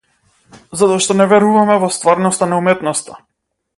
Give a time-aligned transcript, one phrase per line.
[0.79, 3.21] Затоа што не веруваме во стварноста на уметноста.